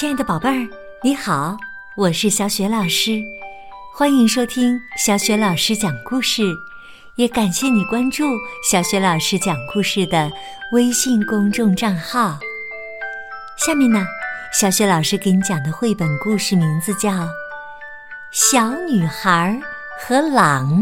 [0.00, 0.66] 亲爱的宝贝儿，
[1.02, 1.58] 你好，
[1.94, 3.22] 我是小雪老师，
[3.94, 6.42] 欢迎收听小雪老师讲故事，
[7.16, 8.24] 也感谢你关注
[8.64, 10.32] 小雪老师讲故事的
[10.72, 12.38] 微信公众账号。
[13.58, 14.06] 下面呢，
[14.58, 17.10] 小雪老师给你讲的绘本故事名字叫
[18.32, 19.60] 《小女孩
[19.98, 20.80] 和狼》。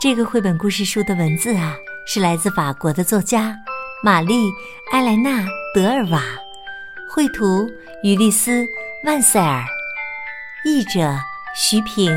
[0.00, 1.74] 这个绘本故事书的文字啊，
[2.06, 3.56] 是来自法国的作家
[4.04, 4.46] 玛丽·
[4.92, 5.40] 埃莱娜·
[5.74, 6.22] 德尔瓦。
[7.08, 7.70] 绘图：
[8.02, 8.50] 于丽斯·
[9.04, 9.64] 万塞尔，
[10.64, 11.16] 译者：
[11.54, 12.10] 徐平，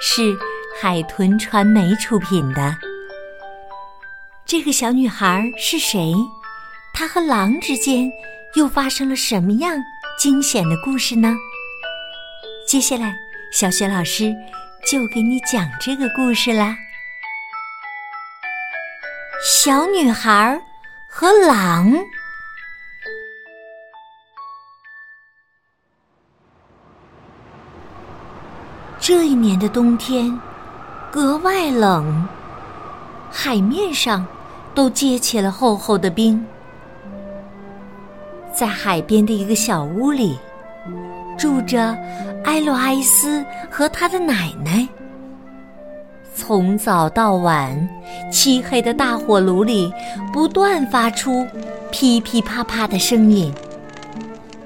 [0.00, 0.36] 是
[0.80, 2.76] 海豚传媒出品的。
[4.44, 6.14] 这个小女孩是谁？
[6.92, 8.10] 她和狼之间
[8.54, 9.76] 又发生了什么样
[10.18, 11.34] 惊险的故事呢？
[12.68, 13.16] 接下来，
[13.52, 14.34] 小雪老师
[14.86, 16.76] 就给你讲这个故事啦。
[19.42, 20.60] 小女孩
[21.08, 21.92] 和狼。
[29.12, 30.40] 这一年的冬天
[31.10, 32.28] 格外冷，
[33.28, 34.24] 海面上
[34.72, 36.46] 都结起了厚厚的冰。
[38.54, 40.38] 在海边的一个小屋里，
[41.36, 41.98] 住着
[42.44, 44.86] 埃洛埃斯和他的奶奶。
[46.32, 47.88] 从早到晚，
[48.30, 49.92] 漆黑的大火炉里
[50.32, 51.44] 不断发出
[51.90, 53.52] 噼噼啪啪的声音，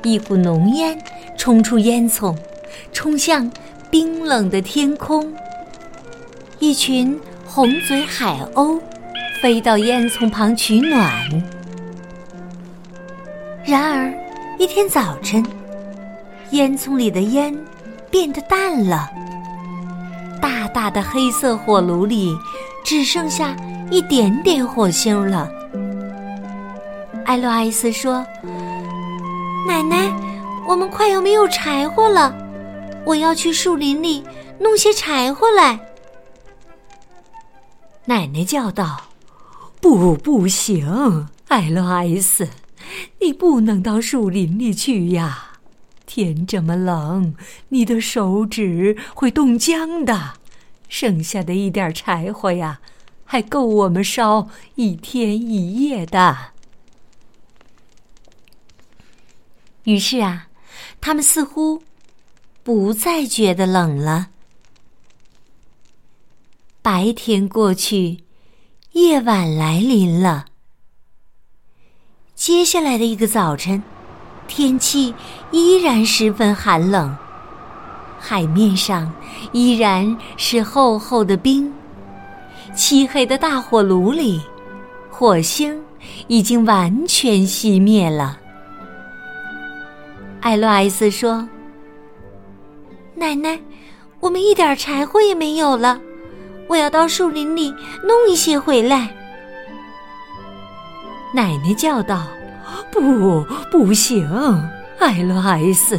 [0.03, 1.03] 一股浓烟
[1.35, 2.37] 冲出烟囱，
[2.93, 3.51] 冲向。
[3.95, 5.33] 冰冷的天空，
[6.59, 8.77] 一群红嘴海鸥
[9.41, 11.13] 飞到烟囱旁取暖。
[13.65, 14.13] 然而，
[14.59, 15.47] 一天早晨，
[16.51, 17.57] 烟囱里的烟
[18.11, 19.09] 变得淡了，
[20.43, 22.37] 大大的黑色火炉里
[22.85, 23.55] 只剩下
[23.93, 25.49] 一点点火星了。
[27.25, 28.27] 艾洛艾斯说
[29.69, 30.11] ：“奶奶，
[30.67, 32.35] 我们快要没有柴火了。”
[33.07, 34.25] 我要去树林里
[34.59, 35.79] 弄些柴火来。
[38.07, 39.11] 奶奶叫道
[39.81, 42.49] ：“不，不行，艾洛埃斯，
[43.21, 45.51] 你不能到树林里去呀！
[46.07, 47.35] 天这么冷，
[47.71, 50.35] 你的手指会冻僵的。
[50.89, 52.81] 剩下的一点柴火呀，
[53.25, 56.53] 还够我们烧一天一夜的。”
[59.85, 60.49] 于是啊，
[61.01, 61.83] 他们似乎。
[62.65, 64.29] 不再觉得冷了。
[66.81, 68.25] 白天过去，
[68.93, 70.47] 夜晚来临了。
[72.35, 73.83] 接下来的一个早晨，
[74.49, 75.15] 天气
[75.51, 77.15] 依然十分寒冷，
[78.19, 79.13] 海面上
[79.53, 81.71] 依然是厚厚的冰，
[82.75, 84.41] 漆黑的大火炉里，
[85.11, 85.79] 火星
[86.29, 88.41] 已经完全熄灭了。
[90.41, 91.47] 艾洛埃斯说。
[93.17, 93.59] 奶奶，
[94.19, 96.01] 我们一点柴火也没有了，
[96.67, 99.09] 我要到树林里弄一些回来。
[101.33, 102.27] 奶奶叫道
[102.91, 104.29] ：“不，不行，
[104.99, 105.99] 艾洛埃斯，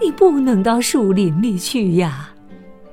[0.00, 2.30] 你不能到树林里去呀！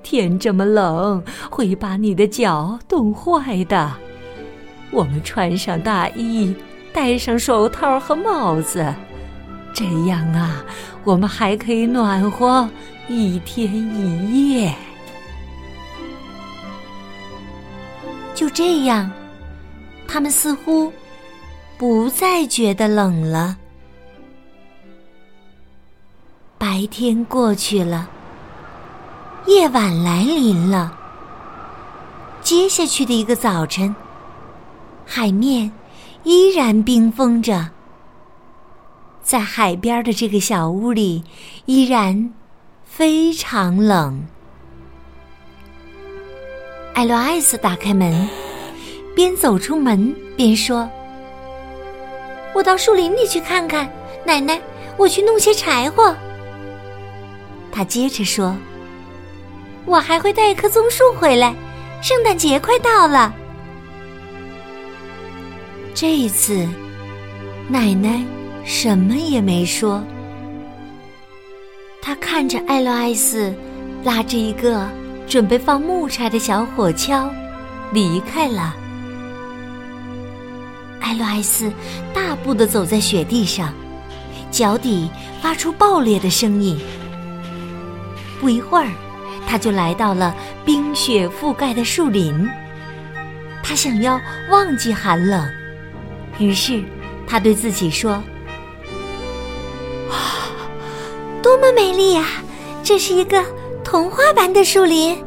[0.03, 3.91] 天这么冷，会把你的脚冻坏的。
[4.91, 6.53] 我们穿上大衣，
[6.93, 8.93] 戴上手套和帽子，
[9.73, 10.63] 这样啊，
[11.05, 12.69] 我们还可以暖和。”
[13.09, 14.75] 一天一夜，
[18.35, 19.09] 就这样，
[20.05, 20.91] 他们似乎
[21.77, 23.55] 不再觉得冷了。
[26.57, 28.09] 白天过去了，
[29.45, 30.93] 夜晚来临了。
[32.41, 33.95] 接下去的一个早晨，
[35.05, 35.71] 海面
[36.23, 37.69] 依然冰封着，
[39.23, 41.23] 在海边的这个小屋里，
[41.67, 42.33] 依然。
[42.97, 44.19] 非常冷。
[46.95, 48.27] 艾洛艾斯打开门，
[49.15, 50.89] 边走出门边说
[52.55, 53.87] ：“我到树林里去看看，
[54.25, 54.59] 奶奶，
[54.97, 56.11] 我去弄些柴火。”
[57.71, 58.57] 他接着说
[59.85, 61.53] ：“我还会带一棵棕树回来，
[62.01, 63.31] 圣诞节快到了。”
[65.93, 66.67] 这一次，
[67.67, 68.23] 奶奶
[68.65, 70.03] 什么也没说。
[72.07, 73.53] 他看着艾洛艾斯，
[74.05, 74.87] 拉着一个
[75.27, 77.29] 准备放木柴的小火锹，
[77.91, 78.73] 离开了。
[81.01, 81.69] 艾洛艾斯
[82.13, 83.73] 大步的走在雪地上，
[84.49, 85.09] 脚底
[85.41, 86.79] 发出爆裂的声音。
[88.39, 88.89] 不一会儿，
[89.45, 90.33] 他就来到了
[90.63, 92.47] 冰雪覆盖的树林。
[93.61, 94.17] 他想要
[94.49, 95.45] 忘记寒冷，
[96.39, 96.81] 于是
[97.27, 98.23] 他对自己说
[101.47, 102.25] ：“多么美丽呀！
[102.83, 103.41] 这是一个
[103.81, 105.23] 童话般的树林。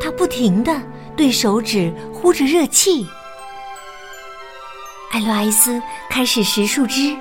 [0.00, 0.82] 他不停的
[1.16, 3.06] 对手指呼着热气。
[5.12, 5.80] 艾洛埃斯
[6.10, 7.16] 开始拾树枝，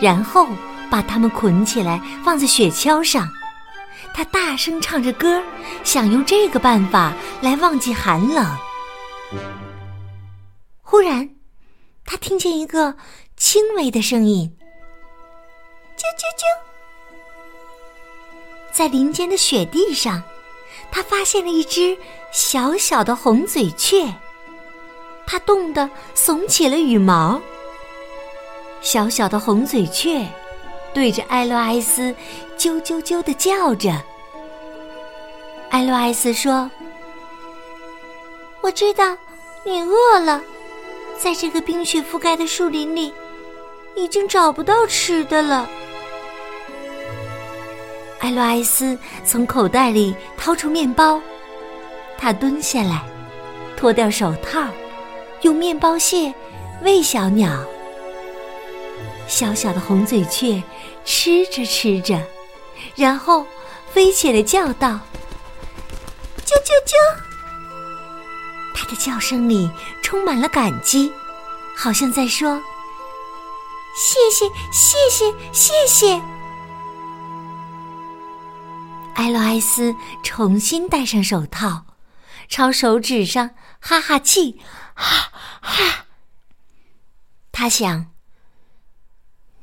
[0.00, 0.48] 然后
[0.90, 3.28] 把它们捆起来放在雪橇上。
[4.14, 5.42] 他大声唱着歌，
[5.84, 7.12] 想用这个办法
[7.42, 8.46] 来忘记寒冷。
[10.80, 11.28] 忽然，
[12.06, 12.96] 他听见一个
[13.38, 14.52] 轻微的声音
[15.96, 16.42] ：“啾啾啾！”
[18.72, 20.22] 在林间的雪地上，
[20.90, 21.96] 他发现了一只
[22.32, 24.12] 小小的红嘴雀。
[25.26, 27.40] 它冻得耸起了羽毛。
[28.80, 30.26] 小小的红嘴雀
[30.94, 32.14] 对着艾洛埃斯
[32.56, 34.02] 啾啾啾的叫着。
[35.70, 36.70] 艾洛埃斯说
[38.62, 39.16] ：“我知道
[39.64, 40.42] 你饿了，
[41.18, 43.12] 在这个冰雪覆盖的树林里，
[43.98, 45.68] 已经找不到吃的了。”
[48.20, 51.18] 艾洛埃斯从口袋里掏出面包，
[52.16, 53.04] 他蹲下来，
[53.76, 54.66] 脱掉手套，
[55.42, 56.34] 用面包屑
[56.82, 57.64] 喂小鸟。
[59.26, 60.62] 小小的红嘴雀
[61.04, 62.20] 吃着吃着，
[62.96, 63.46] 然后
[63.92, 64.98] 飞起来叫道。
[66.44, 66.94] 啾啾啾！
[68.74, 69.70] 它的叫声里
[70.02, 71.12] 充满了感激，
[71.76, 72.60] 好像在说
[73.98, 76.22] ：“谢谢，谢谢，谢谢。”
[79.16, 81.84] 埃洛埃斯重新戴上手套，
[82.48, 83.50] 朝手指上
[83.80, 84.60] 哈哈气，
[84.94, 86.06] 哈哈。
[87.50, 88.12] 他想：“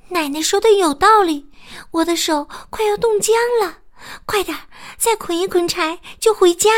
[0.10, 1.50] 奶奶说的有道理，
[1.92, 3.34] 我的手快要冻僵
[3.64, 3.80] 了。”
[4.26, 4.56] 快点
[4.98, 6.70] 再捆一捆柴就回家。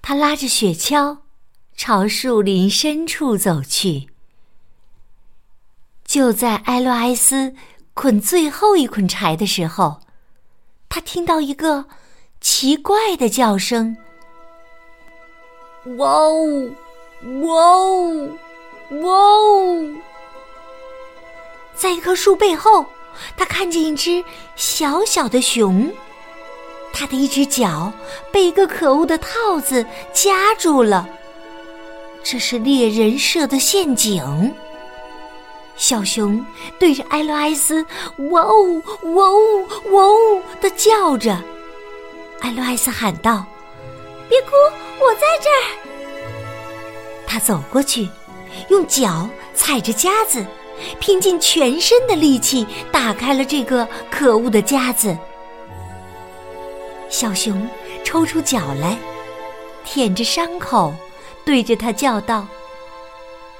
[0.00, 1.18] 他拉着雪橇，
[1.76, 4.08] 朝树林深处走去。
[6.12, 7.54] 就在埃洛埃斯
[7.94, 9.98] 捆最后一捆柴的时候，
[10.90, 11.86] 他听到一个
[12.38, 13.96] 奇怪的叫声
[15.96, 16.70] ：“哇哦，
[17.40, 18.28] 哇哦，
[18.90, 19.94] 哇哦！”
[21.74, 22.84] 在一棵树背后。
[23.34, 24.22] 他看见一只
[24.54, 25.90] 小小的熊，
[26.92, 27.90] 它的一只脚
[28.30, 31.08] 被一个可恶的套子夹住了。
[32.22, 34.22] 这是猎人设的陷阱。
[35.76, 36.44] 小熊
[36.78, 37.84] 对着埃洛埃斯
[38.30, 41.36] “哇哦，哇哦，哇哦”的叫着。
[42.40, 43.44] 埃洛埃斯喊道
[44.28, 44.50] ：“别哭，
[45.00, 45.62] 我在这儿。”
[47.26, 48.08] 他走过去，
[48.68, 50.44] 用脚踩着夹子。
[50.98, 55.16] 拼尽全身的力气打开了这个可恶的夹子。
[57.08, 57.68] 小熊
[58.02, 58.98] 抽出脚来，
[59.84, 60.92] 舔着伤口，
[61.44, 62.44] 对着他叫道：“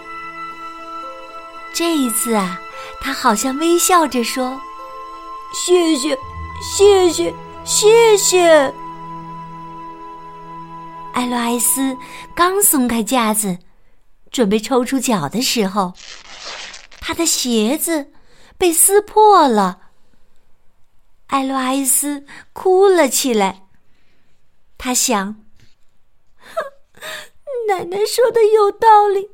[1.73, 2.59] 这一次啊，
[3.01, 4.59] 他好像微笑着说
[5.53, 6.17] ：“谢谢，
[6.61, 7.33] 谢谢，
[7.63, 8.73] 谢谢。”
[11.13, 11.97] 艾洛埃斯
[12.35, 13.57] 刚松开架子。
[14.31, 15.93] 准备抽出脚的时候，
[17.01, 18.11] 他的鞋子
[18.59, 19.79] 被撕破了。
[21.25, 22.23] 艾洛埃斯
[22.53, 23.63] 哭了起来。
[24.77, 25.35] 他想
[27.69, 29.29] ：“奶奶说的有道理，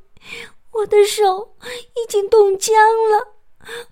[0.74, 1.56] 我的手
[1.96, 2.76] 已经冻僵
[3.10, 3.36] 了，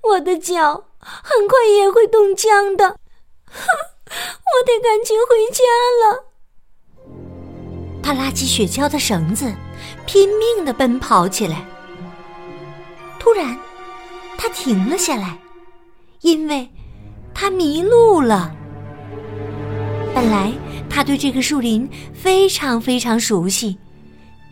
[0.02, 2.86] 我的脚很快也会冻僵的。
[3.48, 5.64] 我得赶紧回家
[6.04, 6.26] 了。”
[8.04, 9.52] 他拉起雪橇的绳子。
[10.06, 11.66] 拼命的奔跑起来。
[13.20, 13.58] 突然，
[14.38, 15.38] 他停了下来，
[16.22, 16.70] 因为
[17.34, 18.54] 他迷路了。
[20.14, 20.54] 本来
[20.90, 23.78] 他对这个树林非常非常熟悉，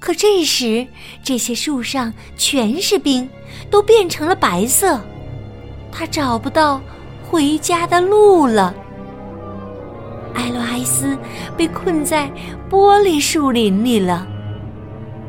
[0.01, 0.85] 可这时
[1.23, 3.29] 这些树上全是冰，
[3.69, 4.99] 都变成了白色，
[5.91, 6.81] 他找不到
[7.23, 8.73] 回家的路了。
[10.33, 11.15] 艾洛埃斯
[11.55, 12.31] 被困在
[12.67, 14.25] 玻璃树林里了。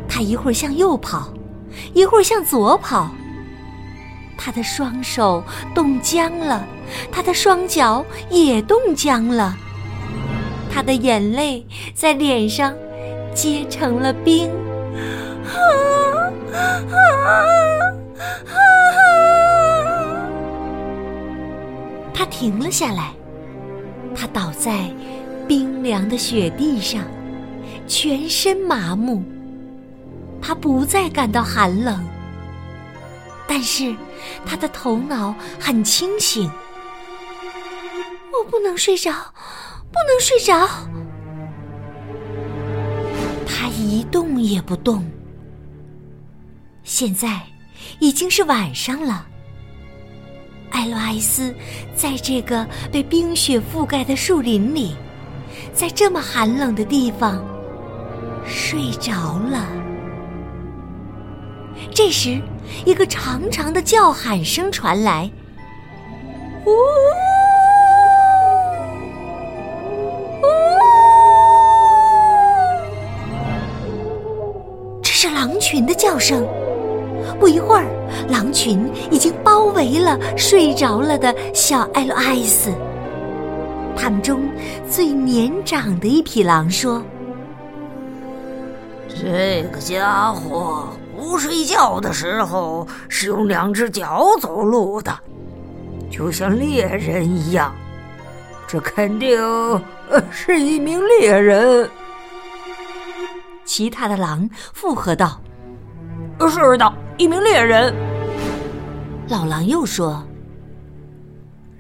[0.08, 1.30] 他一会儿向右跑，
[1.92, 3.10] 一会儿向左跑。
[4.38, 6.66] 他的双手冻僵了，
[7.10, 9.54] 他的双脚也冻僵了。
[10.72, 12.74] 他的眼泪在脸上
[13.34, 14.50] 结成了冰。
[22.14, 23.12] 他停了下来，
[24.14, 24.90] 他倒在
[25.48, 27.02] 冰凉的雪地上，
[27.86, 29.22] 全身麻木。
[30.40, 32.04] 他不再感到寒冷，
[33.46, 33.94] 但是
[34.44, 36.50] 他的头脑很清醒。
[38.32, 39.12] 我不能睡着，
[39.90, 40.68] 不能睡着。
[43.82, 45.04] 一动也不动。
[46.84, 47.40] 现在
[48.00, 49.26] 已经是晚上了。
[50.70, 51.54] 艾洛埃斯
[51.94, 54.94] 在这个被冰雪覆盖的树林里，
[55.74, 57.44] 在这么寒冷的地方
[58.46, 59.68] 睡着了。
[61.94, 62.40] 这时，
[62.86, 65.30] 一个长长的叫喊声传来
[66.64, 66.70] ：“呜！”
[75.22, 76.44] 是狼群的叫声。
[77.38, 77.86] 不一会儿，
[78.28, 82.72] 狼群已经包围了睡着了的小艾洛埃斯。
[83.94, 84.40] 他们中
[84.90, 87.00] 最年长的一匹狼说
[89.08, 95.16] ：“这个家伙不睡觉的时候是用两只脚走路的，
[96.10, 97.72] 就像猎人一样。
[98.66, 99.40] 这肯定
[100.32, 101.88] 是一名猎人。”
[103.74, 105.40] 其他的狼附和道
[106.46, 107.94] ：“是的，一名猎人。”
[109.30, 110.22] 老狼又说：“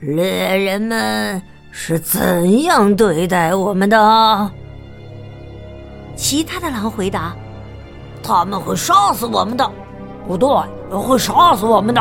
[0.00, 4.50] 猎人们是怎样对待我们的？”
[6.16, 7.36] 其他的狼回答
[8.24, 9.70] ：“他们会杀死我们的，
[10.26, 10.48] 不对，
[10.96, 12.00] 会杀死我们的。”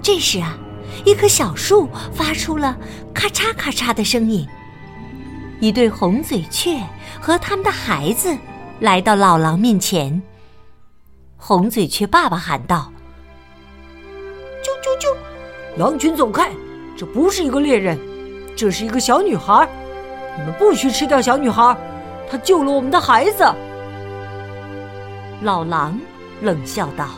[0.00, 0.56] 这时啊，
[1.04, 2.74] 一棵小树发出了
[3.12, 4.48] 咔嚓咔嚓的声音。
[5.60, 6.80] 一对红嘴雀
[7.20, 8.36] 和他们的孩子
[8.80, 10.22] 来到老狼面前。
[11.36, 12.92] 红嘴雀爸爸喊道
[14.62, 15.16] ：“啾啾啾！
[15.76, 16.50] 狼群走开！
[16.96, 17.98] 这不是一个猎人，
[18.56, 19.68] 这是一个小女孩。
[20.36, 21.76] 你们不许吃掉小女孩，
[22.30, 23.44] 她救了我们的孩子。”
[25.42, 25.98] 老狼
[26.40, 27.08] 冷笑道：“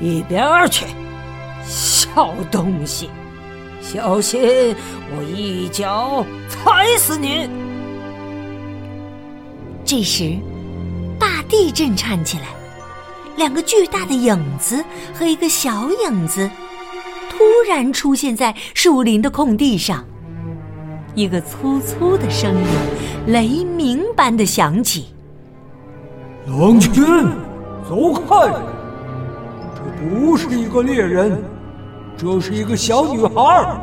[0.00, 0.86] 一边去，
[1.64, 3.08] 小东西！”
[3.80, 4.40] 小心，
[5.10, 7.48] 我一脚踩死你！
[9.84, 10.36] 这时，
[11.18, 12.44] 大地震颤起来，
[13.36, 16.50] 两个巨大的影子和一个小影子
[17.30, 20.04] 突然出现在树林的空地上。
[21.14, 22.66] 一个粗粗的声音
[23.26, 25.06] 雷鸣般的响起
[26.46, 27.02] ：“狼群，
[27.88, 28.52] 走开！
[29.74, 31.42] 这不是一个猎人。”
[32.18, 33.80] 这是一个小女孩，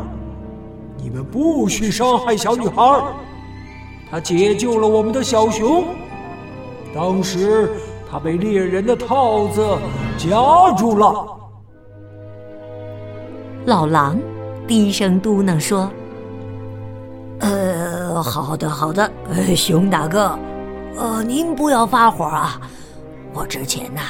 [0.98, 3.02] 你们不许伤害小女孩。
[4.12, 5.86] 她解救了我们的小熊，
[6.94, 7.72] 当时
[8.12, 9.66] 她被猎人的套子
[10.18, 10.36] 夹
[10.76, 11.26] 住了。
[13.66, 14.20] 老狼
[14.68, 15.90] 低声嘟囔说
[17.40, 19.10] ：“呃，好的，好的，
[19.56, 20.38] 熊大哥，
[20.98, 22.60] 呃，您不要发火啊，
[23.34, 24.02] 我之前呐，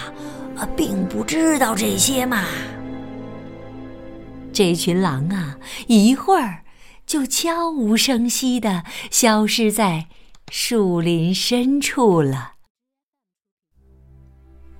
[0.58, 2.40] 呃，并不知道这些嘛。”
[4.56, 5.58] 这群狼啊，
[5.88, 6.64] 一会儿
[7.06, 10.08] 就悄无声息地消失在
[10.50, 12.54] 树林深处了。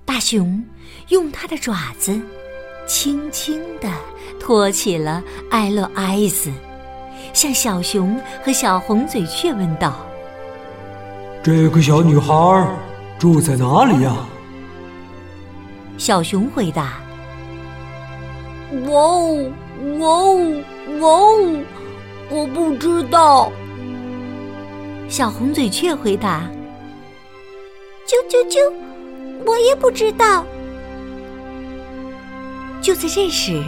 [0.06, 0.64] 大熊
[1.08, 2.18] 用它的爪子
[2.86, 3.92] 轻轻地
[4.40, 6.50] 托起了艾洛埃斯，
[7.34, 10.06] 向小熊和小红嘴雀问道
[11.44, 12.34] ：“这个小女孩
[13.18, 14.16] 住在哪里呀？”
[15.98, 16.98] 小熊回答
[18.88, 19.52] ：“哇哦！”
[19.98, 20.62] 哇哦，
[21.00, 21.60] 哇哦！
[22.28, 23.52] 我不知道。
[25.08, 26.50] 小红嘴雀回答
[28.04, 28.58] ：“啾啾啾，
[29.46, 30.44] 我也不知道。”
[32.82, 33.62] 就在这时，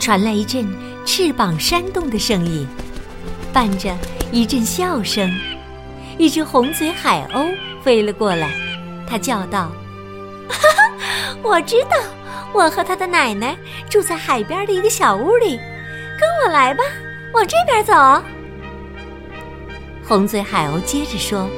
[0.00, 0.66] 传来一阵
[1.04, 2.66] 翅膀扇动的声音，
[3.52, 3.94] 伴着
[4.32, 5.30] 一阵笑声。
[6.16, 8.50] 一只红嘴海鸥飞了过来，
[9.06, 9.70] 它叫道
[10.48, 11.96] ：“哈哈，我知道。”
[12.54, 13.56] 我和他的奶奶
[13.90, 15.58] 住在海边的一个小屋里，
[16.18, 16.84] 跟我来吧，
[17.32, 17.92] 往这边走。
[20.06, 21.48] 红嘴海鸥接着说：“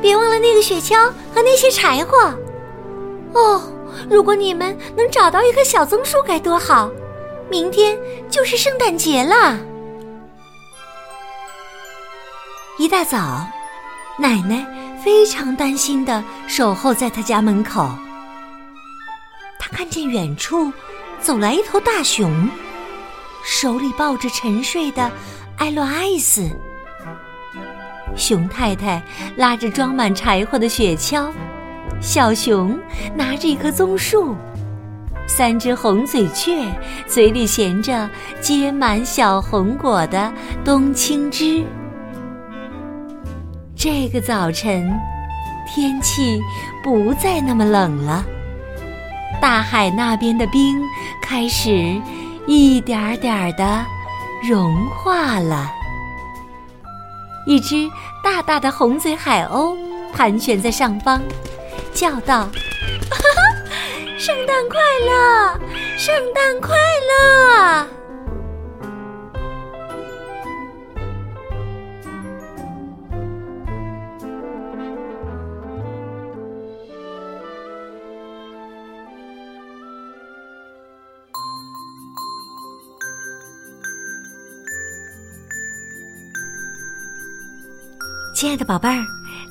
[0.00, 2.34] 别忘了那个雪橇和那些柴火。
[3.34, 3.62] 哦，
[4.08, 6.90] 如果你们能找到一棵小棕树该多好！
[7.50, 7.98] 明天
[8.30, 9.58] 就是圣诞节了。”
[12.78, 13.46] 一大早，
[14.18, 14.64] 奶奶
[15.04, 17.90] 非常担心的守候在他家门口。
[19.72, 20.72] 看见远处
[21.20, 22.48] 走来一头大熊，
[23.44, 25.10] 手里抱着沉睡的
[25.56, 26.48] 艾洛艾斯。
[28.16, 29.02] 熊太太
[29.36, 31.30] 拉着装满柴火的雪橇，
[32.00, 32.78] 小熊
[33.14, 34.34] 拿着一棵棕树，
[35.26, 36.66] 三只红嘴雀
[37.06, 38.10] 嘴里衔着
[38.40, 40.32] 结满小红果的
[40.64, 41.64] 冬青枝。
[43.76, 44.92] 这个早晨，
[45.66, 46.40] 天气
[46.82, 48.24] 不再那么冷了。
[49.40, 50.82] 大海那边的冰
[51.22, 51.70] 开始
[52.46, 53.84] 一点点的
[54.48, 55.70] 融化了。
[57.46, 57.88] 一只
[58.22, 59.76] 大大的红嘴海鸥
[60.12, 61.20] 盘旋在上方，
[61.94, 62.48] 叫道
[63.10, 63.26] ：“哈哈
[64.18, 65.58] 圣诞快乐，
[65.96, 67.09] 圣诞快乐！”
[88.40, 89.04] 亲爱的宝贝儿，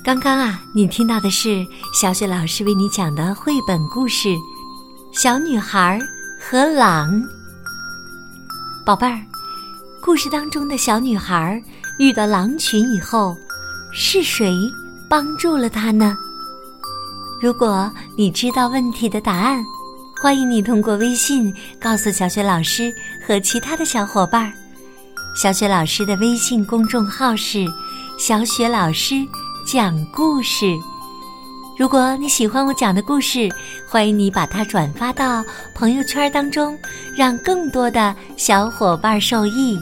[0.03, 4.29] 刚刚啊，你听到的是小雪老师为你讲的绘本故事
[5.11, 6.01] 《小女孩
[6.41, 7.13] 和狼》。
[8.83, 9.21] 宝贝儿，
[10.01, 11.61] 故事当中的小女孩
[11.99, 13.37] 遇到狼群以后，
[13.93, 14.51] 是谁
[15.07, 16.17] 帮助了她呢？
[17.39, 19.63] 如果你知道问题的答案，
[20.19, 22.91] 欢迎你通过微信告诉小雪老师
[23.23, 24.51] 和其他的小伙伴儿。
[25.35, 27.67] 小雪老师的微信公众号是。
[28.19, 29.15] 小雪老师
[29.65, 30.77] 讲故事。
[31.77, 33.47] 如果你喜欢我讲的故事，
[33.87, 35.41] 欢迎你把它转发到
[35.73, 36.77] 朋友圈当中，
[37.15, 39.79] 让更多的小伙伴受益。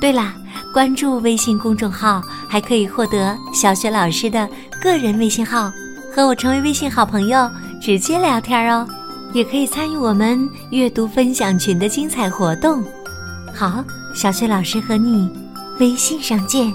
[0.00, 0.32] 对了，
[0.72, 4.48] 关注微信公众号还可以获得小雪老师的
[4.80, 5.68] 个人微信号，
[6.14, 7.50] 和我成为微信好朋友，
[7.82, 8.86] 直接聊天哦。
[9.32, 12.84] 也可以参与我们阅读分享群的精彩活动。
[13.52, 15.28] 好，小雪老师和你
[15.80, 16.72] 微信上见。